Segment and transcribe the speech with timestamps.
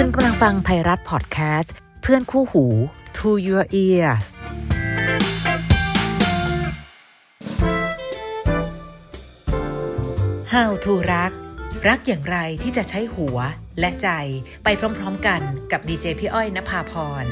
[0.00, 2.64] คุณกำลังฟังไทยรัฐพอดแคสต์เพื่อนคู่หู
[3.18, 4.26] To Your Ears
[10.52, 11.32] How to รัก
[11.88, 13.38] รักอย่างไรที่จะใช้หัว
[13.80, 14.08] และใจ
[14.64, 14.68] ไป
[14.98, 15.40] พร้อมๆกัน
[15.72, 16.92] กับดีเจพี่อ้อยนภาพ
[17.22, 17.24] ร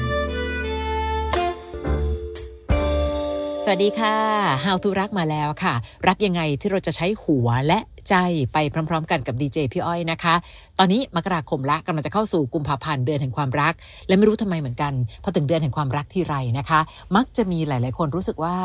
[3.63, 4.17] สวัสดีค่ะ
[4.65, 5.73] How to รักมาแล้วค่ะ
[6.07, 7.79] รักยังไงที่เราจะใช้หัวและ
[8.09, 8.15] ใจ
[8.53, 10.35] ไปพร้อม ๆ กันกับดีเจพี่อ้อยนะคะ
[10.79, 13.73] ตอนนี้มกราคมละกำลังจะเข้าสู่กุมภาพันธ์เดือนแห่งความรัก
[14.07, 14.93] และไม่รู้ทำไมเหมือนกัน
[15.23, 16.79] พอถึงเดือนแห่งความรักที่ไรนะคะ
[17.15, 18.55] มักจะมีหลาย ๆ คนรู้สึกว่า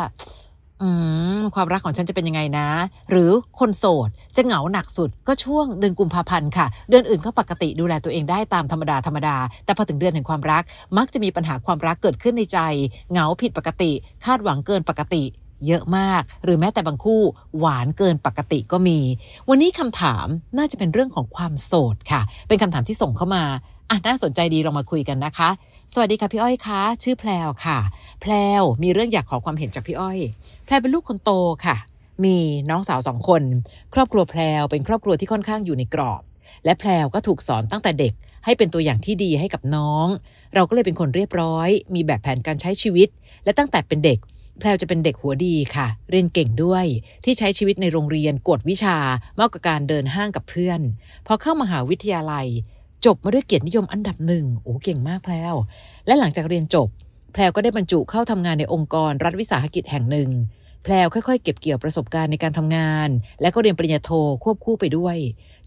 [0.84, 0.90] อื
[1.38, 2.68] มความรักของฉันจะเป็นยังไงนะ
[3.10, 10.62] หรือคนโสดจะเหงาหนักสุดก็ช่วงเดือนกุมภาพันธ์ค่ะ เดือนอื่นก็ปกติดูแลตัวเองได้ตามธรรมดาธรรมดา แต่พอถึงเดือนแห่งความรัก
[10.98, 12.58] มักจะมีปัญหาความรักเกิดขึ้นในใจ
[13.10, 13.92] เหงาผิดปกติ
[14.24, 15.22] คาดหวังเกินปกติ
[15.66, 17.20] เยอะมาก หรือแม้แต่บางคู่
[17.58, 18.98] หวานเกินปกติก็มี
[19.48, 20.26] วันนี้คำถาม
[20.58, 23.44] น่าจะเป็นเรื่องของความโสดค่ะ เป็นคำถามที่ส่งเข้ามา
[23.90, 25.48] อะน่าสนใจดีเรามาคุยกันนะคะ
[25.92, 27.78] สวัสดีค่ะพี่อ้อยคะชื่อแพลวค่ะ
[28.20, 30.18] แพลวมีเรื่องอยากขอความเห็นจากพี่อ้อย
[30.64, 31.30] แพลวเป็นลูกคนโต
[31.66, 31.76] ค่ะ
[32.24, 32.36] มี
[32.70, 33.42] น้องสาวสองคน
[33.94, 36.22] ครอบครัวแพลวเป็นครอบครัวที่ค่อนข้างอยู่ในกรอบ
[36.64, 38.12] และแพลวก็ถูกสอนตั้งแต่เด็ก
[38.44, 40.06] ให้เป็นตัวอย่างที่ดีให้กับน้อง
[40.54, 43.08] เราก็เลยเป็นคนเรียบร้อย มีแบบแผนการใช้ชีวิต
[43.44, 44.18] และตั้งแต่เป็นเด็ก
[44.62, 46.84] แพลวจะเป็นเด็กหัวดีค่ะ เรียนเก่งด้วย
[47.24, 48.96] ที่ใช้ชีวิตในโรงเรียนกวดวิชา
[49.38, 50.80] มากกว่าการเดินห้างกับเพื่อน
[51.26, 52.46] พอเข้ามหาวิทยาลัย
[53.06, 55.54] จบมาด้วยเกียรตินิยมอันดับหนึ่งโอ้เก่งมากแพลว
[56.06, 56.88] และหลังจากเรียนจบ
[57.32, 60.30] แพลวก็ได้บรรจุเข้าทำงานในองค์กรรัฐวิสาหกิจแห่งหนึ่ง
[60.84, 63.08] แพลวค่อยๆ เก็บเกี่ยวประสบการณ์ในการทำงาน
[63.40, 64.10] และก็เรียนปริญญาโท
[64.44, 65.16] ควบคู่ไปด้วย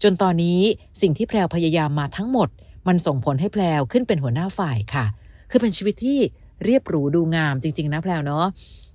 [0.02, 0.60] จนตอนนี้
[1.02, 2.48] สิ่งที่แพลวพยายามมาทั้งหมด
[2.88, 5.04] มันส่งผลให้แพลวขึ้นเป็นหัวหน้าฝ่ายค่ะ
[5.50, 6.20] คือเป็นชีวิตที่
[6.64, 8.46] เรียบหรูดูงามจริง ๆ นะแพลวเนาะ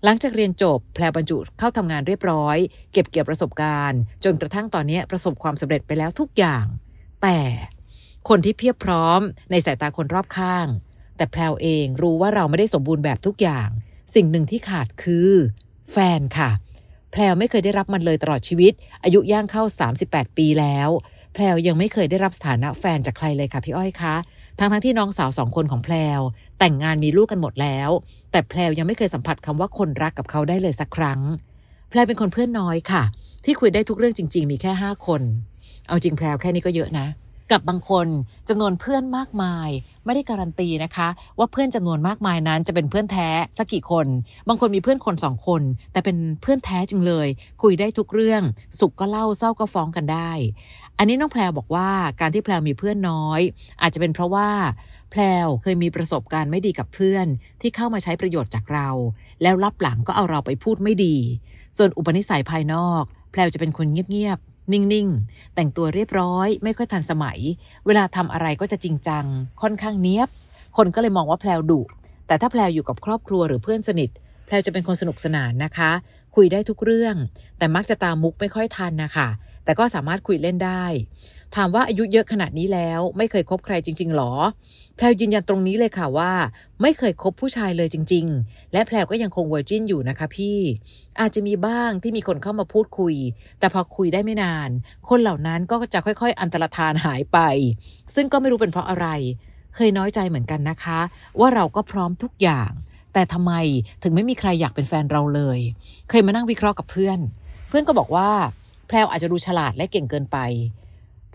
[0.04, 2.58] หลังจากเรียนจบแพลบรรจุเข้าทำงานเรียบร้อย
[2.92, 6.66] เก็บเกี่ยวประสบการณ์ จนกระทั่งตอนนี้ประสบความสำเร็จไปแล้วทุกอย่าง
[7.22, 7.40] แต่
[8.30, 9.22] คนที่เพียบพร้อม
[9.52, 10.68] ในสายตาคนรอบข้าง
[11.18, 13.70] แต่แพลวเองรู้ว่าเราไม่ได้สมบูรณ์แบบทุกอย่าง
[14.16, 15.32] สิ่งหนึ่งที่ขาดคือ
[15.92, 16.50] แฟนค่ะ
[17.12, 19.64] แพลวไม่เคยได้รับมันเลยตลอดชีวิต อายุย่างเข้า
[20.02, 20.90] 38 ปีแล้ว
[21.34, 24.16] แพลวยังไม่เคยได้รับสถานะแฟนจากใครเลยค่ะพี่อ้อยคะ
[24.60, 26.20] ทั้งทั้งที่น้องสาวสองคนของแพลว
[26.60, 27.90] แต่งงานมีลูกกันหมดแล้ว
[28.32, 31.20] แต่แพลวยังไม่เคยสัมผัสคำว่าคนรักกับเขาได้เลยสักครั้ง
[31.90, 33.04] แพลวเป็นคนเพื่อนน้อยค่ะ
[33.46, 35.22] ที่คุยได้ทุกเรื่องจริง ๆ มีแค่ห้าคน
[35.88, 37.08] เอาจริงแพลวแค่นี้ก็เยอะนะ
[37.52, 38.08] กับบางคน
[38.50, 39.70] จำนวนเพื่อนมากมาย
[40.06, 41.08] ไม่ได้การันตีนะคะ
[41.40, 44.08] ว่าเพื่อนจำนวนมากมายนั้นจะเป็นเพื่อนแท้สักกี่คน
[44.48, 47.28] บางคนมีเพื่อนคนสองคน แต่เป็นเพื่อนแท้จริงเลย
[47.64, 48.42] คุยได้ทุกเรื่อง
[48.80, 50.32] สุขก็เล่าเศร้าก็ฟ้องกันได้
[50.98, 51.90] อันนี้น้องแพลวบอกว่า
[52.22, 53.42] การที่แพลวมีเพื่อนน้อย
[53.82, 54.50] อาจจะเป็นเพราะว่า
[55.12, 57.28] แพลวเคยมีประสบการณ์ไม่ดีกับเพื่อน
[57.62, 58.90] ที่เข้ามาใช้ประโยชน์จากเรา
[59.42, 61.16] แล้วรับหลังก็เอาเราไปพูดไม่ดี
[61.78, 67.40] ส่วนอุปนิสัยภายนอก แพลวจะเป็นคนเงียบๆนิ่งๆ แต่งตัวเรียบร้อย ไม่ค่อยทันสมัย
[67.86, 69.26] เวลาทำอะไรก็จะจริงจัง
[69.62, 70.30] ค่อนข้างเนี้ยบ
[70.78, 71.82] คนก็เลยมองว่าแพลวดุ
[72.28, 74.10] แต่ถ้าแพลวอยู่กับครอบครัวหรือเพื่อนสนิท
[74.46, 75.92] แพลวจะเป็นคนสนุกสนานนะคะ
[76.36, 77.16] คุยได้ทุกเรื่อง
[77.58, 79.28] แต่มักจะตามมุกไม่ค่อยทันนะคะ
[79.64, 80.86] แต่ก็สามารถคุยเล่นได้
[81.56, 84.34] ถามว่าอายุเยอะขนาดนี้แล้ว ไม่เคยคบใครจริง ๆหรอ
[84.96, 86.32] แพลวยืนยันตรงนี้เลยค่ะว่า
[86.82, 90.60] ไม่เคยคบผู้ชายเลยจริง ๆ และแพลวก็ยังคง virgin อยู่นะคะพี่
[91.20, 93.16] อาจจะมีบ้างที่มีคนเข้ามาพูดคุย
[93.60, 94.70] แต่พอคุยได้ไม่นาน
[95.10, 97.38] คนเหล่านั้นก็จะค่อยๆ อันตรธานหายไป
[98.16, 99.08] ซึ่งก็ไม่รู้เป็นเพราะอะไร
[99.76, 101.00] เคยน้อยใจเหมือนกันนะคะ
[101.40, 102.72] ว่าเราก็พร้อมทุกอย่าง
[103.14, 103.54] แต่ทำไม
[104.04, 105.60] ถึงไม่มีใครอยากเป็นแฟนเราเลย
[106.10, 107.20] เคยมานั่งวิเคราะห์กับเพื่อน
[107.70, 108.30] เพื่อนก็บอกว่า
[108.92, 110.38] แพลวอาจจะดูฉลาดและเก่งเกินไป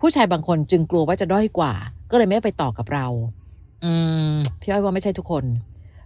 [0.01, 1.73] ผู้ชายบางคนจึงกลัวว่าจะด้อยกว่า
[2.11, 3.07] ก็เลยไม่ไปต่อกับเรา
[3.85, 3.93] อื
[4.33, 5.45] มพี่อ้อยว่าไม่ใช่ทุกคน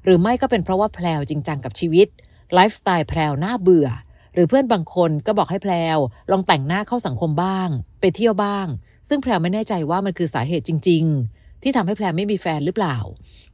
[0.04, 2.06] หรือไม่ก็เป็นเพราะว่าแพลวจริงจังกับชีวิต
[2.54, 3.88] ไลฟ์สไตล์แพลวน่าเบื่อ
[4.34, 5.98] หรือเพื่อนบางคนก็บอกให้แพลว
[6.30, 7.68] ลองแต่งหน้าเข้าสังคมบ้าง
[8.00, 8.66] ไปเที่ยวบ้าง
[9.08, 12.96] ซึ่งแพลวไม่แน่ใจว่ามันคือสาเหตุจริง ๆ ที่ทำให้แพลวไม่มีแฟนหรือเปล่า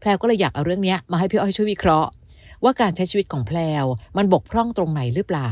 [0.00, 2.10] แพลวก็เลยอยากเอาเรื่องนี้มาให้พี่อ้อยช่วยวิเคราะห์
[2.64, 3.84] ว่าการใช้ชีวิตของแพลว
[4.16, 5.50] มันบกพร่องตรงไหนหรือเปล่า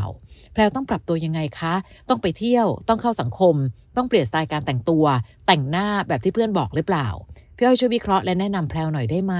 [0.52, 1.74] แพลวต้องปรับตัวยังไงคะ
[2.08, 3.54] ต้องไปเที่ยวต้องเข้าสังคม
[3.96, 5.04] ต้องเปลี่ยนสไตล์การแต่งตัว
[5.46, 7.08] แต่งหน้าแบบที่เพื่อนบอกหรือเปล่า
[7.56, 9.34] พี่อ้อยช่วยวิเคราะห์และแนะนำแพลวหน่อยได้ไหม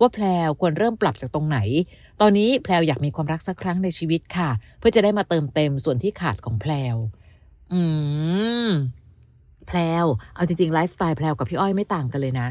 [0.00, 1.58] ว่าแพลวควรเริ่มปรับจากตรงไหน
[2.20, 6.96] ตอนนี้แพลวอยากมีความรักสักครั้งในชีวิตค่ะ เพื่อจะได้มาเติมเต็มส่วนที่ขาดของแพลว
[7.72, 7.82] อื
[8.66, 8.68] ม
[9.68, 10.04] แพลว
[10.34, 12.48] เอาจริงๆไลฟ์สไตล์แพลวกับพี่อ้อยไม่ต่างกันเลยนะ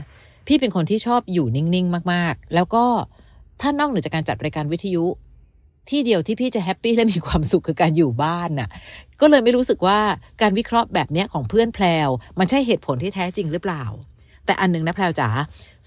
[0.48, 2.86] พี่เป็นคนที่ชอบอยู่นิ่งๆ มากๆ แล้วก็
[3.62, 5.06] ถ้านอกเหนือจากการจัดรายการวิทยุ
[5.89, 8.69] ที่เดียวที่พี่จะ happy และมีความสุขคือการอยู่บ้านน่ะ
[9.21, 10.00] ก็เลยไม่รู้สึกว่า
[10.42, 12.09] การวิเคราะห์แบบนี้ของเพื่อนแพลว
[12.39, 13.83] มันใช่เหตุผลที่แท้จริงหรือเปล่า
[14.45, 15.30] แต่อันหนึ่งนะแพลวจ๋า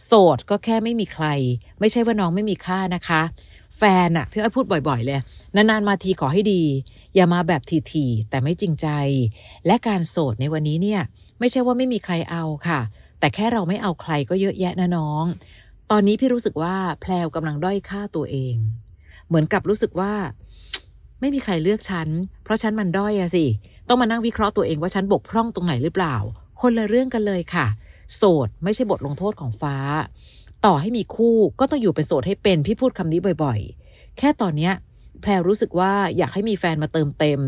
[0.05, 1.27] โสดก็แค่ไม่มีใคร
[1.81, 3.23] ไม่ใช่ว่าน้องไม่มีค่านะคะ
[3.77, 5.21] แฟนอะพี่อ้อยพูดบ่อยๆ เลย
[5.57, 6.63] นานๆมาทีขอให้ดี
[7.15, 7.63] อย่ามาแบบ
[7.93, 8.89] ทีๆแต่ไม่จริงใจ
[9.67, 11.01] และการโสดในวันนี้เนี่ย
[11.39, 12.81] ไม่ใช่ว่าไม่มีใครเอาค่ะ
[13.21, 15.25] แต่แค่เราไม่เอาใครก็เยอะแยะนะน้อง
[15.91, 18.55] ตอนนี้พี่รู้สึกว่าแพลวกำลังด้อยค่าตัวเอง
[19.29, 20.13] เหมือนกับรู้สึกว่า
[21.21, 22.09] ไม่มีใครเลือกฉัน
[22.45, 23.47] เพราะฉันมันด้อยอะสิ
[23.89, 26.17] ต้องมานั่งวิเคราะห์ตัวเองว่าฉันบกพร่องตรงไหนหรือเปล่า
[26.61, 27.67] คนละเรื่องกันเลยค่ะ
[28.17, 29.77] โสดไม่ใช่บทลงโทษของฟ้า
[30.67, 34.73] ต่อให้มีคู่ก็ต้องอยู่เป็นโสดให้เป็น พี่พูดคำนี้บ่อยๆ แค่ตอนเนี้ย
[35.21, 37.41] แพลรู้สึกว่าอยากให้มีแฟนมาเติมเต็ม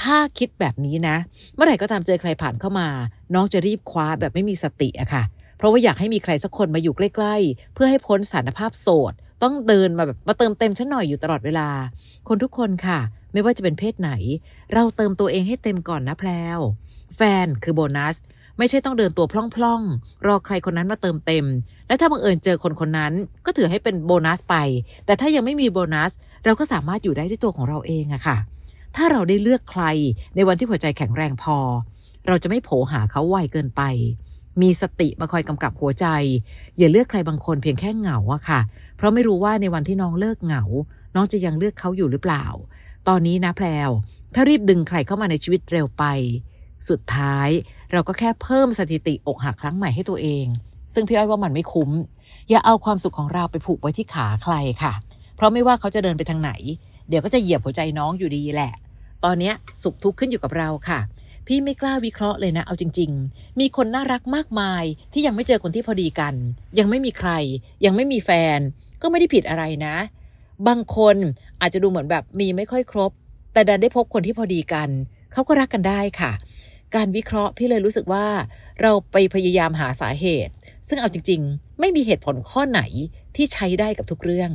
[0.00, 1.16] ถ้าคิดแบบนี้นะ
[1.54, 2.88] เมื่อไหร่ก็ตามเจอใครผ่านเข้ามา
[3.34, 5.22] น้องจะรีบคว้าแบบไม่มีสติอะค่ะ
[5.58, 9.12] เพราะว่าอยากให้มีใครสักคนมาอยู่ใกล้ๆ เพื่อให้พ้นสารภาพโสด
[9.42, 11.68] ต้องเดินมาแบบมาเติมเต็มฉันหน่อยอยู่ตลอดเวลา
[12.28, 12.98] คนทุกคนค่ะ
[13.32, 14.10] ไม่ว่าจะเป็นเพศไหน
[14.74, 16.60] เราเติมตัวเองให้เต็มก่อนนะแพลว
[17.16, 18.16] แฟนคือโบนัส
[18.58, 21.44] ไม่ใช่ต้องเดินตัวพล่องๆ รอใครคนนั้นมาเติมเต็ม
[21.88, 23.12] และถ้าบังเอิญเจอคนคนนั้น
[23.46, 24.56] ก็ถือให้เป็นโบนัสไป
[25.06, 26.12] แต่ถ้ายังไม่มีโบนัส
[26.44, 28.36] เราก็สามารถอยู่ได้ด้วยตัวของเราเองอะค่ะ
[28.96, 29.84] ถ้าเราได้เลือกใคร
[30.34, 31.58] ในวันที่หัวใจแข็งแรงพอ
[32.26, 33.82] เราจะไม่โผหาเขาไวเกินไป
[34.62, 36.06] มีสติมาคอยกำกับหัวใจ
[36.78, 38.60] อย่าเลือกใครบางคนเพียงแค่เหงาอะค่ะ
[38.96, 40.62] เพราะไม่รู้ว่าในวันที่น้องเลิกเหงา
[41.14, 42.44] น้องจะยังเลือกเขาอยู่หรือเปล่า
[43.08, 43.90] ตอนนี้นะแพลว
[44.34, 46.04] ถ้ารีบดึงใครเข้ามาในชีวิตเร็วไป
[46.88, 47.48] สุดท้าย
[47.92, 50.46] เราก็แค่เพิ่มสถิติอกหักครั้งใหม่ให้ตัวเอง
[50.94, 51.90] ซึ่งพี่อ้อยว่ามันไม่คุ้ม
[52.48, 54.92] อย่าเอาความสุขของเราไปผูกไว้ที่ขาใครค่ะ
[55.36, 56.50] เพราะไม่ว่าเขาจะเดินไปทางไหน
[57.08, 58.72] เดี๋ยวก็จะเหยียบหัวใจน้องอยู่ดีแหละ
[59.24, 59.52] ตอนนี้
[59.82, 61.00] สุขทุกข์ขึ้นอยู่กับเราค่ะ
[61.48, 66.34] พี่ไม่กล้าวิเคราะห์เลยนะเอาจริงๆ มีคนน่ารักมากมายที่ยังไม่เจอคนที่พอดีกัน
[66.78, 67.30] ยังไม่มีใคร
[67.84, 68.58] ยังไม่มีแฟน
[69.02, 69.96] ก็ไม่ได้ผิดอะไรนะ
[70.68, 71.16] บางคน
[71.60, 73.10] อาจจะดูเหมือนแบบมีไม่ค่อยครบ
[73.52, 74.88] แต่ดันได้พบคนที่พอดีกัน
[75.32, 76.32] เขาก็รักกันได้ค่ะ
[76.94, 78.26] การวิเคราะห์พี่เลยรู้สึกว่า
[78.80, 80.52] เราไปพยายามหาสาเหตุ
[80.88, 82.80] ซึ่งเอาจริง ๆ ไม่มีเหตุผลข้อไหน
[83.36, 84.50] ที่ใช้ได้กับทุกเรื่อง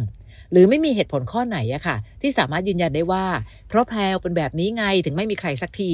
[0.53, 3.25] หรือไม่มีเหตุผลข้อไหนอะค่ะ ที่สามารถยืนยันได้ว่า
[3.67, 5.93] เพราะแพลวเป็นแบบนี้ไงถึงไม่มีใครสักที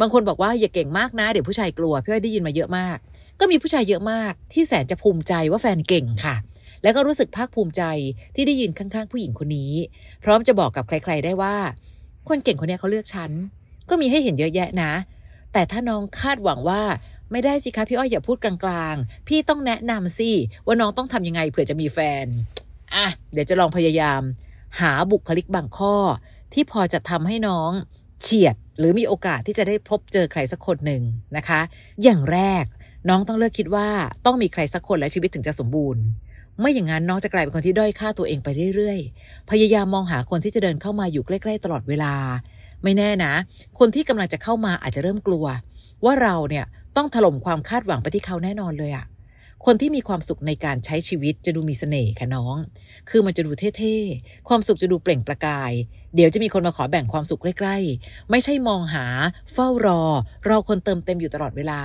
[0.00, 2.96] บางคนบอกว่าอย่าเก่งมากนะเดี๋ยวผู้ชายกลัวพี่อ้อยได้ยินมาเยอะมาก
[3.40, 6.36] ก็มีผู้ชายเยอะมากที่แสนจะภูมิใจว่าแฟนเก่งค่ะ
[6.82, 7.82] แล้วก็รู้สึกภาคภูมิใจ
[8.34, 9.72] ที่ได้ยินข้างๆ ผู้หญิงคนนี้
[10.24, 11.56] พร้อมจะบอกกับใคร ๆได้ว่า
[12.28, 13.30] คนเก่งคนนี้เขาเลือกฉัน
[13.88, 14.92] ก็มีให้เห็นเยอะแยะนะ
[15.52, 16.82] แต่ถ้าน้องคาดหวังว่า
[17.32, 20.30] ไม่ได้สิคะพี่อ้อยอย่าพูดกลางๆ พี่ต้องแนะนำสิ
[20.66, 22.26] ว่าน้องต้องทำยังไงเผื่อจะมีแฟน
[22.94, 24.20] อะเดี๋ยวจะลองพยายาม
[24.80, 25.94] หาบุคลิกบางข้อ
[26.52, 27.70] ที่พอจะทำให้น้อง
[28.22, 31.02] เฉียดหรือมีโอกาสที่จะได้พบเจอใครสักคนหนึ่ง
[31.36, 31.60] นะคะ
[32.02, 32.64] อย่างแรก
[33.08, 33.88] น้องต้องเลิกคิดว่า
[34.26, 36.02] ต้องมีใครสักคนและชีวิตถึงจะสมบูรณ์
[36.60, 42.14] ไม่อย่างนั้นน้องจะกลายเป็นคนที่ด้อยค่าตัวเองไปเรื่อยๆ พยายามมองหาคนที่จะเดินเข้ามาอยู่ใกล้ ๆ ตลอดเวลา
[42.82, 43.32] ไม่แน่นะ
[43.78, 45.46] คนที่กำลังจะเข้ามาอาจจะเริ่มกลัว
[46.04, 46.64] ว่าเราเนี่ย
[46.96, 49.06] ต้องถล่มความคาดหวังไปที่เขาแน่นอนเลยอะ
[49.64, 52.56] คนที่มีความสุขในการใช้ชีวิตจะดูมีเสน่ห์ค่ะน้อง
[53.10, 55.72] คือมันจะดูเท่ๆ ความสุขจะดูเปล่งประกาย
[56.14, 59.04] เดี๋ยวจะมีคนมาขอแบ่งความสุขใกล้ๆ ไม่ใช่มองหา
[59.52, 60.02] เฝ้ารอ
[60.48, 61.80] รอคนเติมเต็มอยู่ตลอดเวลา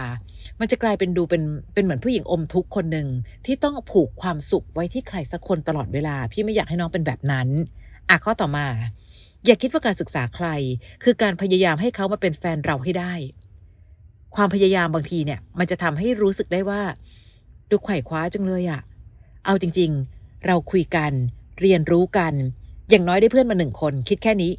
[0.59, 3.07] มันจะกลายเป็นดูเป็นเป็นเหมือนผู้หญิงอมทุกข์คนหนึ่ง
[3.45, 7.47] ที่ต้องผูกความสุขไว้ที่ใครสักคนตลอดเวลา พี่ไม่อยากให้น้องเป็นแบบนั้น
[8.09, 8.67] อะข้อต่อมา
[9.45, 10.47] อย่าคิดว่าการศึกษาใคร
[11.03, 13.13] คือการพยายามให้เขามาเป็นแฟนเราให้ได้
[14.35, 16.81] ความพยายามบางทีเนี่ย มันจะทำให้รู้สึกได้ว่า
[17.71, 18.81] ดูไขว่คว้าจังเลยอะ
[19.45, 21.11] เอาจริง ๆ เราคุยกัน
[21.61, 22.33] เรียนรู้กัน
[22.89, 24.51] อย่างน้อยได้เพื่อนมาหนึ่งคนคิดแค่นี้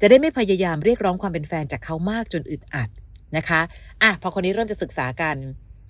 [0.00, 2.88] จะได้ไม่พยายามเรียกร้องความเป็นแฟนจากเขามากจนอึดอัด
[3.36, 3.60] นะคะ
[4.02, 5.36] อะพอคนนี้เริ่มจะศึกษากัน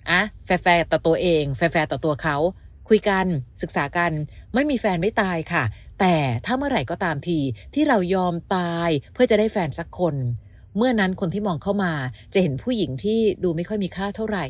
[0.09, 2.37] อะแฟร์ๆต่อตัวเอง แฟร์ๆต่อตัวเขา
[2.89, 3.25] คุยกัน
[3.61, 4.11] ศึกษากัน
[4.53, 5.63] ไม่มีแฟนไม่ตายค่ะ
[5.99, 7.39] แต่ถ้าเมื่อไหร่ก็ตามที
[7.73, 10.15] ที่เรายอมตายเพื่อจะได้แฟนสักคน
[10.77, 11.93] เมื่อนั้นคนที่มองเข้ามา
[12.33, 14.45] จะเห็นผู้หญิงที่ดูไม่ค่อยมีค่าเท่าไหร่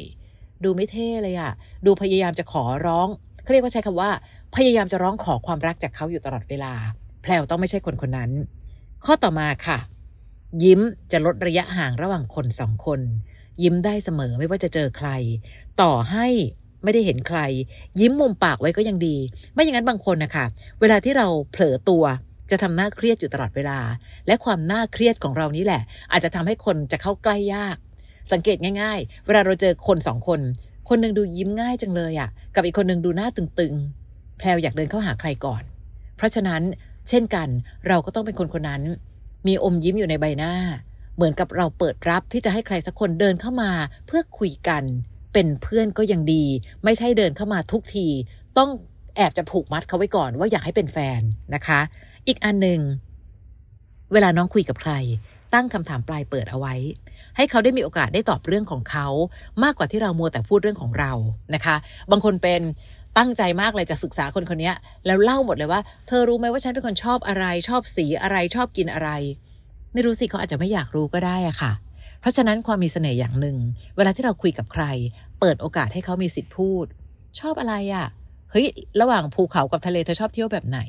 [0.63, 1.51] ดูไม่เท่เลยอะ
[1.85, 3.07] ดูพยายามจะขอร้อง
[3.43, 4.09] เขาเรียกว่าใช้คำว่า
[4.55, 6.73] พยายามจะร้องขอความรักจากเขาอยู่ตลอดเวลา
[7.21, 8.31] แพลวต้องไม่ใช่คนคนนั้น
[9.05, 9.77] ข้อต่อมาค่ะ
[10.63, 12.99] ยิ้มจะลดระยะห่างระหว่างคนสองคน
[13.63, 15.09] ยิ้มได้เสมอไม่ว่าจะเจอใคร
[15.81, 16.27] ต่อให้
[16.83, 17.39] ไม่ได้เห็นใคร
[17.99, 19.17] ยิ้มมุมปากไว้ก็ยังดี
[19.53, 20.45] ไม่อย่างนั้นบางคนนะคะ
[20.79, 22.03] เวลาที่เราเผลอตัว
[22.51, 23.79] จะทำหน้าเครียดอยู่ตลอดเวลา
[24.27, 27.77] และความน่าเครียดของเรานี้แหละ อาจจะทำให้คนจะเข้าใกล้ยาก
[28.31, 30.39] สังเกตง่าย ๆ เวลาเราเจอคนสองคน
[30.89, 35.63] คนหนึ่งดูยิ้มง่ายจังเลยอะ่ะ กับอีกคนหนึ่งดูหน้าตึงๆ แพลวอยากเดินเข้าหาใครก่อน
[36.17, 36.61] เพราะฉะนั้น
[37.09, 37.47] เช่นกัน
[37.87, 38.81] เราก็ต้องเป็นคนคนนั้น
[39.47, 40.53] มีอมยิ้มอยู่ในใบหน้า
[41.15, 43.71] เหมือนกับเราเปิดรับที่จะให้ใครสักคนเดินเข้ามา
[44.07, 44.83] เพื่อคุยกัน
[45.33, 46.45] เป็นเพื่อนก็ยังดี
[46.83, 48.07] ไม่ใช่เดินเข้ามาทุกที
[48.57, 48.69] ต้อง
[49.15, 51.21] แอบจะผูกมัดเขาไว้ก่อนว่าอยากให้เป็นแฟน
[51.55, 51.79] นะคะ
[52.27, 52.79] อีกอันหนึ่ง
[54.13, 54.93] เวลาน้องคุยกับใคร
[55.53, 56.75] ตั้งคำถามปลายเปิดเอาไว้
[57.37, 59.07] ให้เขาได้มีโอกาสได้ตอบเรื่องของเขา
[59.63, 61.11] มากกว่าที่เรามัวแต่พูดเรื่องของเรา
[61.55, 61.75] นะคะ
[62.11, 62.61] บางคนเป็น
[63.17, 64.71] ตั้งใจมากเลยจะศึกษาคนคนนี้
[65.05, 69.09] แล้วเล่าหมดเลยว่า เธอรู้ไหมว่าฉันเป็นคนชอบอะไร ชอบสีอะไรชอบกินอะไร
[69.93, 71.71] ไม่รู้สิเขาอาจจะไม่อยากรู้ก็ได้อะค่ะ
[72.21, 73.57] เพราะฉะนั้นความมีเสน่ห์อย่างหนึ่ง
[73.95, 74.83] เวลาที่เราคุยกับใคร
[75.39, 76.85] เปิดโอกาสให้เขามีสิทธิ์พูด
[77.39, 78.07] ชอบอะไรอะ่ะ
[78.51, 78.67] เฮ้ย
[79.01, 80.79] ระหว่างภูเขากับทะเลเธอชอบเที่ยวแบบไหน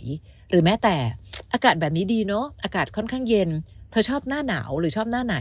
[0.51, 0.97] หรือแม้แต่
[1.53, 3.51] อากาศแบบนี้ดีเนาะอากาศค่อนข้างเย็น
[3.93, 5.37] เธอชอบหน้าหนาวหรือชอบหน้าไหน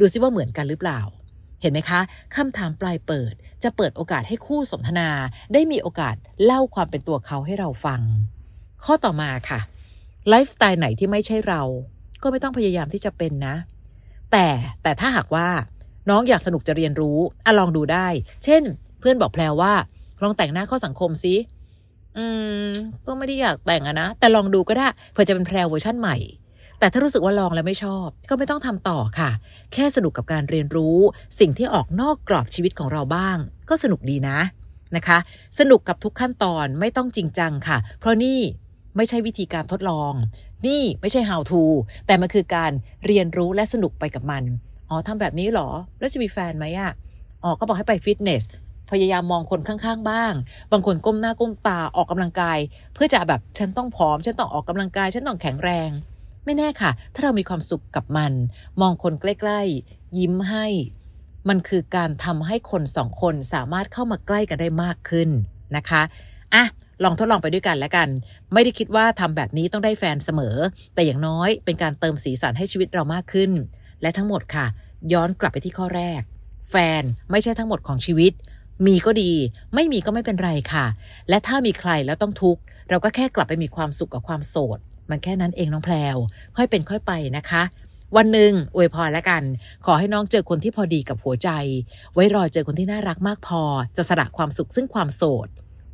[0.00, 1.00] ดูซิว่าเหมือนกันหรือเปล่า
[1.60, 2.00] เห็นไหมคะ
[2.36, 5.08] คำถามปลายเปิดจะเปิดโอกาสให้คู่สนทนา
[5.52, 8.00] ได้มีโอกาสเล่าความเป็นตัวเขาให้เราฟัง
[8.84, 9.60] ข้อต่อมาค่ะ
[10.28, 11.62] ไลฟ์สไตล์ไหนที่ไม่ใช่เรา
[12.22, 13.54] ก็ไม่ต้องพยายามที่จะเป็นนะ
[14.32, 14.46] แต่
[14.82, 15.48] แต่ถ้าหากว่า
[16.10, 18.06] น้องอยากสนุกจะเรียนรู้อะลองดูได้
[18.44, 18.62] เช่น
[19.00, 19.72] เพื่อนบอกแพลว่า
[20.22, 21.34] ลองแต่งหน้าเข้าสังคมซิ
[22.16, 22.24] อื
[22.66, 22.68] ม
[23.06, 26.16] ก็ไม่ได้อยากแต่งอะนะ แต่ลองดูก็ได้ เผื่อจะเป็นแพลเวอร์ชั่นใหม่
[26.82, 29.30] แต่ถ้ารู้สึกว่าลองแล้วไม่ชอบ ก็ไม่ต้องทำต่อค่ะ
[29.72, 30.98] แค่สนุกกับการเรียนรู้
[31.40, 33.36] สิ่งที่ออกนอกกรอบชีวิตของเราบ้าง
[33.68, 34.38] ก็สนุกดีนะ
[34.96, 35.18] นะคะ
[35.58, 38.38] สนุกกับทุกขั้นตอนไม่ต้องจริงจังค่ะ เพราะนี่
[38.96, 40.12] ไม่ใช่วิธีการทดลอง
[40.66, 41.62] นี่ไม่ใช่ how to
[42.06, 42.72] แต่มันคือการ
[43.06, 44.42] เรียนรู้และสนุกไปกับมัน
[44.88, 46.92] อ๋อทำแบบนี้หรอ แล้วจะมีแฟนไหมอะ
[47.44, 48.44] อ๋อก็บอกให้ไปฟิตเนส
[48.90, 50.32] พยายามมองคนข้างๆ บ้าง
[50.72, 52.58] บางคนก้มหน้าก้มตาออกกำลังกาย
[52.94, 55.90] เพื่อจะแบบฉันต้องผอม ฉันต้องออกกำลังกาย ฉันต้องแข็งแรง
[56.44, 58.32] ไม่แน่ค่ะ ถ้าเรามีความสุขกับมัน
[58.80, 60.66] มองคนใกล้ๆ ยิ้มให้
[61.48, 65.28] มันคือการทำให้คนสองคนสามารถเข้ามาใกล้กันได้มากขึ้น
[65.76, 66.02] นะคะ
[66.54, 66.64] อะ
[67.04, 68.08] ลองทดลองไปด้วยกันแล้วกัน
[68.52, 70.56] ไม่ได้คิดว่าทำแบบนี้ต้องได้แฟนเสมอ
[70.94, 73.50] แต่อย่างน้อยเป็นการเติมสีสันให้ชีวิตเรามากขึ้น
[74.02, 74.66] และทั้งหมดค่ะ
[75.12, 76.20] ย้อนกลับไปที่ข้อแรก
[76.70, 78.32] แฟนไม่ใช่ทั้งหมดของชีวิต
[78.86, 79.32] มีก็ดี
[79.74, 80.86] ไม่มีก็ไม่เป็นไรค่ะ
[81.28, 84.78] และถ้ามีใครแล้วต้องทุกข์เราก็แค่กลับไปมีความสุขกับความโสด
[85.10, 86.16] มันแค่นั้นเองน้องแพลว
[86.56, 87.62] ค่อยเป็นค่อยไปนะคะ
[88.16, 89.42] วันหนึ่งอวยพรแล้วกัน
[89.86, 91.50] ขอให้น้องเจอคนที่พอดีกับหัวใจ
[92.14, 93.62] ไว้รอเจอคนที่น่ารักมากพอ
[93.96, 95.48] จะสละความสุขซึ่งความโสด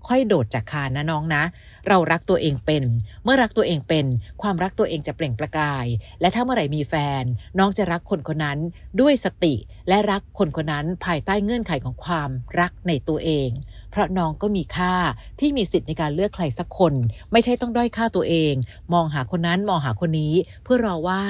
[0.08, 1.42] ค่อยโดดจากคานนะน้องนะ
[1.88, 2.84] เรารักตัวเองเป็น
[3.24, 4.06] เมื่อรักตัวเองเป็น
[4.42, 5.86] ความรักตัวเองจะเปล่งประกาย
[6.20, 7.24] และถ้าเมื่อไหร่มีแฟน
[7.58, 8.58] น้องจะรักคนคนนั้น
[9.00, 9.54] ด้วยสติ
[9.88, 13.48] และรักคนคนนั้นภายใต้เงื่อนไขของความรักในตัวเอง
[13.90, 14.94] เพราะน้องก็มีค่า
[15.40, 16.94] ที่มีสิทธิ์ในการเลือกใครสักคน
[17.32, 18.54] ไม่ใช่ต้องด้อยค่าตัวเอง
[18.92, 21.22] มองหาคนนั้นมองหาคนนี้ เพื่อรอว่า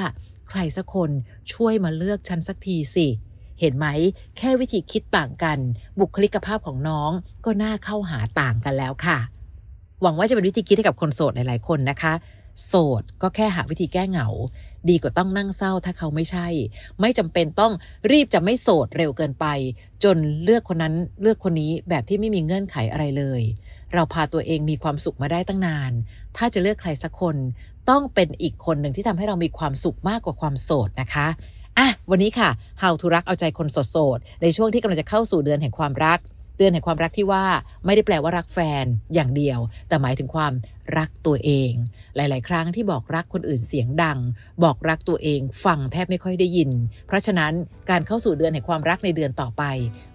[0.48, 1.10] ใครสักคน
[1.52, 3.06] ช่วยมาเลือกฉันสักทีสิ
[3.60, 3.86] เห็นไหม
[4.38, 5.58] แค่วิธีคิดต่างกัน
[6.00, 7.10] บุคลิกภาพของน้อง
[7.44, 9.18] ก็น่าเข้าหาต่างกันแล้วค่ะ
[10.02, 12.12] หวังว่าจะเป็นวิธีคิดให้กับคนโสดหลายๆคนนะคะ
[12.66, 14.28] โสดก็แค่หาวิธีแก้เหงา
[14.88, 16.46] ดีกว่าต้องนั่งเศร้าถ้าเขาไม่ใช่
[17.00, 17.72] ไม่จำเป็นต้อง
[18.10, 19.46] รีบจะไม่โสดเร็วเกินไป
[20.04, 23.42] จนเลือกคนนั้นเลือกคนนี้แบบที่ไม่มีเงื่อนไขอะไรเลย
[23.94, 25.92] เราพาตัวเองมีความสุขมาได้ตั้งนาน
[26.36, 27.36] ถ้าจะเลือกใครสักคน
[27.90, 31.26] ต้องเป็นอีกคนหนึ่งที่ทำให้เรามีความสุขมากกว่าความโสดนะคะ
[31.78, 32.50] อะวันนี้ค่ะ
[32.82, 36.18] How to รักเอาใจคนโสดๆในช่วงที่กำลังจะเข้าสู่เดือนแห่งความรัก
[36.58, 37.44] เดือนแห่งความรักที่ว่า
[37.84, 38.84] ไม่ได้แปลว่ารักแฟน
[39.14, 40.54] อย่างเดียว แต่หมายถึงความ
[40.98, 41.72] รักตัวเอง
[42.16, 44.18] หลาย ๆ ครั้งที่บอกรักคนอื่นเสียงดัง
[44.64, 46.70] บอกรักตัวเองฟังแทบไม่ค่อยได้ยิน
[47.06, 47.52] เพราะฉะนั้น
[47.90, 49.62] การเข้าสู่เดือนแห่งความรักในเดือนต่อไป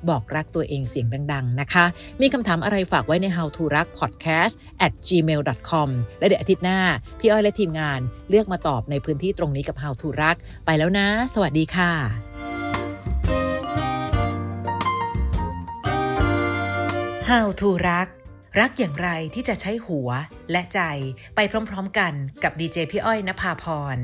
[0.09, 1.85] บอกรักตัวเองเสียงดัง ๆ นะคะ
[2.21, 4.53] มีคำถามอะไรฝากไว้ใน how to รัก podcast
[4.85, 6.79] at gmail com และเดี๋ยวอาทิตย์หน้า
[7.19, 12.32] พี่อ้อยและทีมงานเลือกมาตอบในพื้นที่ตรงนี้กับ how to รัก ไปแล้วนะ สวัสดีค่ะ
[17.33, 18.07] How to รัก
[18.59, 20.09] รักอย่างไรที่จะใช้หัว
[20.51, 20.79] และใจ
[21.35, 22.13] ไปพร้อมๆกัน
[22.43, 23.97] กับดีเจพี่อ้อยนภาพร